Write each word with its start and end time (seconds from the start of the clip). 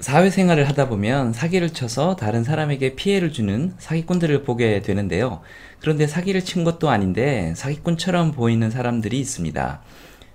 사회생활을 0.00 0.68
하다 0.68 0.88
보면 0.88 1.32
사기를 1.32 1.70
쳐서 1.70 2.14
다른 2.14 2.44
사람에게 2.44 2.94
피해를 2.94 3.32
주는 3.32 3.74
사기꾼들을 3.78 4.44
보게 4.44 4.80
되는데요. 4.80 5.40
그런데 5.80 6.06
사기를 6.06 6.44
친 6.44 6.62
것도 6.62 6.88
아닌데 6.88 7.52
사기꾼처럼 7.56 8.30
보이는 8.32 8.70
사람들이 8.70 9.18
있습니다. 9.18 9.82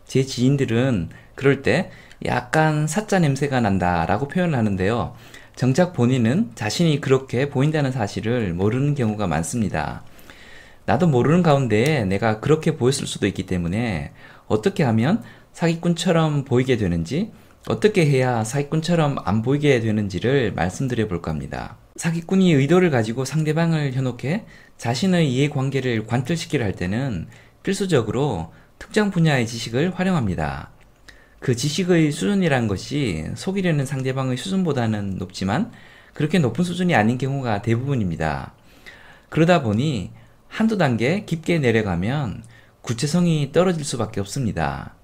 제 0.05 0.23
지인들은 0.23 1.09
그럴 1.35 1.61
때 1.61 1.91
약간 2.25 2.87
사짜 2.87 3.19
냄새가 3.19 3.61
난다 3.61 4.05
라고 4.05 4.27
표현을 4.27 4.57
하는데요. 4.57 5.15
정작 5.55 5.93
본인은 5.93 6.51
자신이 6.55 6.99
그렇게 6.99 7.49
보인다는 7.49 7.91
사실을 7.91 8.53
모르는 8.53 8.95
경우가 8.95 9.27
많습니다. 9.27 10.03
나도 10.85 11.07
모르는 11.07 11.41
가운데 11.41 12.03
내가 12.03 12.41
그렇게 12.41 12.75
보였을 12.75 13.07
수도 13.07 13.27
있기 13.27 13.45
때문에 13.45 14.11
어떻게 14.47 14.83
하면 14.83 15.23
사기꾼처럼 15.53 16.43
보이게 16.43 16.75
되는지 16.75 17.31
어떻게 17.67 18.05
해야 18.05 18.43
사기꾼처럼 18.43 19.17
안 19.23 19.41
보이게 19.41 19.79
되는지를 19.79 20.53
말씀드려 20.53 21.07
볼까 21.07 21.31
합니다. 21.31 21.77
사기꾼이 21.95 22.51
의도를 22.53 22.89
가지고 22.89 23.23
상대방을 23.23 23.93
현혹해 23.93 24.45
자신의 24.77 25.31
이해관계를 25.31 26.05
관철시키려 26.05 26.65
할 26.65 26.73
때는 26.73 27.27
필수적으로 27.61 28.51
특정 28.79 29.11
분야의 29.11 29.47
지식을 29.47 29.97
활용합니다. 29.97 30.71
그 31.39 31.55
지식의 31.55 32.11
수준이란 32.11 32.67
것이 32.67 33.25
속이려는 33.35 33.85
상대방의 33.85 34.35
수준보다는 34.35 35.17
높지만 35.17 35.71
그렇게 36.13 36.39
높은 36.39 36.63
수준이 36.63 36.95
아닌 36.95 37.17
경우가 37.17 37.61
대부분입니다. 37.61 38.53
그러다 39.29 39.61
보니 39.61 40.11
한두 40.47 40.77
단계 40.77 41.23
깊게 41.25 41.59
내려가면 41.59 42.43
구체성이 42.81 43.51
떨어질 43.51 43.85
수밖에 43.85 44.19
없습니다. 44.19 44.95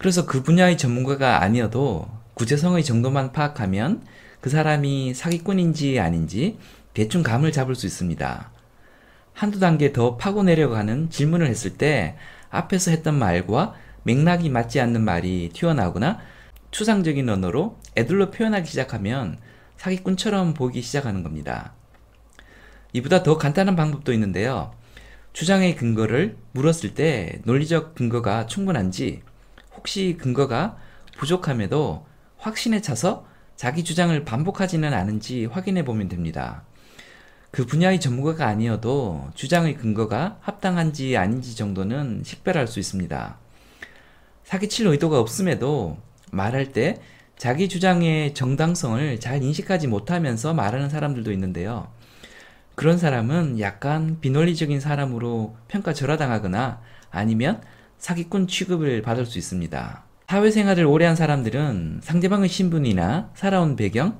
그래서 0.00 0.24
그 0.24 0.42
분야의 0.42 0.78
전문가가 0.78 1.42
아니어도 1.42 2.08
구체성의 2.32 2.84
정도만 2.84 3.32
파악하면 3.32 4.02
그 4.40 4.48
사람이 4.48 5.12
사기꾼인지 5.12 6.00
아닌지 6.00 6.56
대충 6.94 7.22
감을 7.22 7.52
잡을 7.52 7.74
수 7.74 7.84
있습니다. 7.84 8.50
한두 9.34 9.60
단계 9.60 9.92
더 9.92 10.16
파고 10.16 10.42
내려가는 10.42 11.10
질문을 11.10 11.48
했을 11.48 11.76
때 11.76 12.16
앞에서 12.48 12.92
했던 12.92 13.18
말과 13.18 13.74
맥락이 14.04 14.48
맞지 14.48 14.80
않는 14.80 15.04
말이 15.04 15.50
튀어나오거나 15.52 16.18
추상적인 16.70 17.28
언어로 17.28 17.78
애들로 17.94 18.30
표현하기 18.30 18.66
시작하면 18.66 19.36
사기꾼처럼 19.76 20.54
보기 20.54 20.80
시작하는 20.80 21.22
겁니다. 21.22 21.74
이보다 22.94 23.22
더 23.22 23.36
간단한 23.36 23.76
방법도 23.76 24.14
있는데요. 24.14 24.72
주장의 25.34 25.76
근거를 25.76 26.38
물었을 26.52 26.94
때 26.94 27.42
논리적 27.44 27.94
근거가 27.94 28.46
충분한지 28.46 29.20
혹시 29.80 30.18
근거가 30.20 30.76
부족함에도 31.16 32.04
확신에 32.36 32.82
차서 32.82 33.26
자기 33.56 33.82
주장을 33.82 34.24
반복하지는 34.26 34.92
않은지 34.92 35.46
확인해 35.46 35.86
보면 35.86 36.08
됩니다. 36.08 36.64
그 37.50 37.64
분야의 37.64 37.98
전문가가 37.98 38.46
아니어도 38.46 39.30
주장의 39.34 39.76
근거가 39.76 40.36
합당한지 40.42 41.16
아닌지 41.16 41.56
정도는 41.56 42.22
식별할 42.24 42.66
수 42.66 42.78
있습니다. 42.78 43.38
사기칠 44.44 44.86
의도가 44.86 45.18
없음에도 45.18 45.96
말할 46.30 46.72
때 46.72 47.00
자기 47.38 47.66
주장의 47.66 48.34
정당성을 48.34 49.18
잘 49.18 49.42
인식하지 49.42 49.86
못하면서 49.88 50.52
말하는 50.52 50.90
사람들도 50.90 51.32
있는데요. 51.32 51.90
그런 52.74 52.98
사람은 52.98 53.60
약간 53.60 54.20
비논리적인 54.20 54.78
사람으로 54.78 55.56
평가절하당하거나 55.68 56.82
아니면 57.10 57.62
사기꾼 58.00 58.48
취급을 58.48 59.02
받을 59.02 59.26
수 59.26 59.38
있습니다. 59.38 60.02
사회생활을 60.26 60.86
오래 60.86 61.04
한 61.04 61.14
사람들은 61.16 62.00
상대방의 62.02 62.48
신분이나 62.48 63.30
살아온 63.34 63.76
배경, 63.76 64.18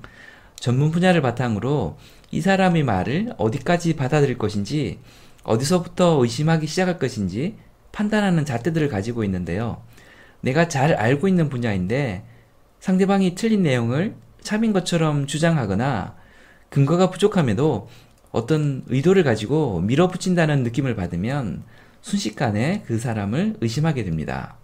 전문 0.55 0.91
분야를 0.91 1.23
바탕으로 1.23 1.97
이 2.31 2.41
사람의 2.43 2.85
말을 2.85 3.33
어디까지 3.39 3.97
받아들일 3.97 4.37
것인지, 4.37 4.99
어디서부터 5.45 6.19
의심하기 6.21 6.67
시작할 6.67 6.99
것인지 6.99 7.57
판단하는 7.91 8.45
잣대들을 8.45 8.89
가지고 8.89 9.25
있는데요. 9.25 9.83
내가 10.43 10.69
잘 10.69 10.95
알고 10.95 11.27
있는 11.27 11.49
분야인데 11.49 12.25
상대방이 12.81 13.35
틀린 13.35 13.63
내용을 13.63 14.15
참인 14.43 14.73
것처럼 14.73 15.27
주장하거나 15.27 16.17
근거가 16.69 17.11
부족함에도 17.11 17.89
어떤 18.31 18.85
의도를 18.89 19.25
가지고 19.25 19.81
밀어붙인다는 19.81 20.63
느낌을 20.65 20.95
받으면 20.97 21.65
순식간에 22.03 22.83
그 22.87 22.99
사람을 22.99 23.57
의심하게 23.61 24.05
됩니다. 24.05 24.57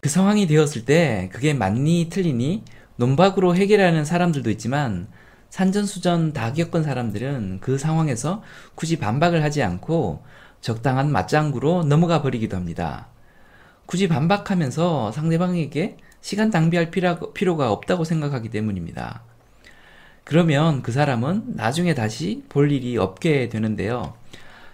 그 0.00 0.08
상황이 0.08 0.46
되었을 0.46 0.84
때 0.84 1.28
그게 1.32 1.54
맞니 1.54 2.08
틀리니 2.10 2.64
논박으로 2.96 3.54
해결하는 3.54 4.04
사람들도 4.04 4.50
있지만 4.50 5.08
산전수전 5.50 6.32
다 6.32 6.52
겪은 6.52 6.82
사람들은 6.82 7.58
그 7.60 7.78
상황에서 7.78 8.42
굳이 8.74 8.98
반박을 8.98 9.42
하지 9.42 9.62
않고 9.62 10.24
적당한 10.60 11.12
맞장구로 11.12 11.84
넘어가 11.84 12.22
버리기도 12.22 12.56
합니다. 12.56 13.08
굳이 13.86 14.08
반박하면서 14.08 15.12
상대방에게 15.12 15.98
시간 16.20 16.50
낭비할 16.50 16.90
필요가 16.90 17.70
없다고 17.70 18.04
생각하기 18.04 18.48
때문입니다. 18.48 19.22
그러면 20.24 20.82
그 20.82 20.92
사람은 20.92 21.56
나중에 21.56 21.94
다시 21.94 22.44
볼 22.48 22.70
일이 22.70 22.96
없게 22.96 23.48
되는데요. 23.48 24.14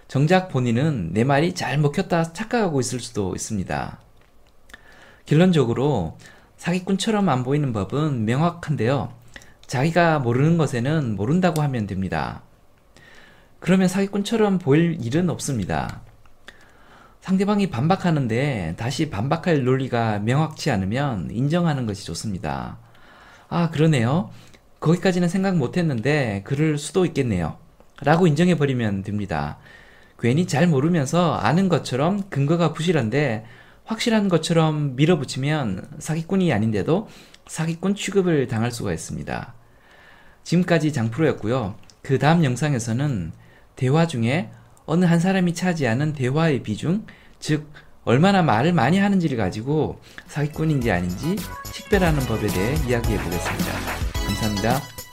정작 0.09 0.49
본인은 0.49 1.13
내 1.13 1.23
말이 1.23 1.53
잘 1.53 1.77
먹혔다 1.77 2.33
착각하고 2.33 2.79
있을 2.79 2.99
수도 2.99 3.35
있습니다. 3.35 3.99
결론적으로 5.27 6.17
사기꾼처럼 6.57 7.29
안 7.29 7.43
보이는 7.43 7.71
법은 7.71 8.25
명확한데요. 8.25 9.13
자기가 9.67 10.17
모르는 10.17 10.57
것에는 10.57 11.15
모른다고 11.15 11.61
하면 11.61 11.85
됩니다. 11.85 12.41
그러면 13.59 13.87
사기꾼처럼 13.87 14.57
보일 14.57 14.97
일은 14.99 15.29
없습니다. 15.29 16.01
상대방이 17.21 17.69
반박하는데 17.69 18.77
다시 18.79 19.11
반박할 19.11 19.63
논리가 19.63 20.17
명확치 20.19 20.71
않으면 20.71 21.29
인정하는 21.29 21.85
것이 21.85 22.03
좋습니다. 22.07 22.79
아, 23.47 23.69
그러네요. 23.69 24.31
거기까지는 24.79 25.29
생각 25.29 25.55
못 25.55 25.77
했는데 25.77 26.41
그럴 26.45 26.79
수도 26.79 27.05
있겠네요. 27.05 27.57
라고 28.01 28.25
인정해버리면 28.25 29.03
됩니다. 29.03 29.59
괜히 30.21 30.47
잘 30.47 30.67
모르면서 30.67 31.35
아는 31.35 31.69
것처럼 31.69 32.23
근거가 32.29 32.73
부실한데 32.73 33.45
확실한 33.85 34.29
것처럼 34.29 34.95
밀어붙이면 34.95 35.87
사기꾼이 35.99 36.53
아닌데도 36.53 37.07
사기꾼 37.47 37.95
취급을 37.95 38.47
당할 38.47 38.71
수가 38.71 38.93
있습니다. 38.93 39.53
지금까지 40.43 40.93
장프로였고요. 40.93 41.75
그 42.01 42.19
다음 42.19 42.43
영상에서는 42.43 43.31
대화 43.75 44.07
중에 44.07 44.51
어느 44.85 45.05
한 45.05 45.19
사람이 45.19 45.53
차지하는 45.53 46.13
대화의 46.13 46.63
비중, 46.63 47.05
즉 47.39 47.71
얼마나 48.03 48.41
말을 48.41 48.73
많이 48.73 48.97
하는지를 48.97 49.37
가지고 49.37 50.01
사기꾼인지 50.27 50.91
아닌지 50.91 51.35
식별하는 51.73 52.19
법에 52.21 52.47
대해 52.47 52.75
이야기해 52.87 53.17
보겠습니다. 53.23 53.71
감사합니다. 54.25 55.08